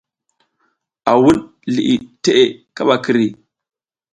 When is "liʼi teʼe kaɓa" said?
1.73-2.95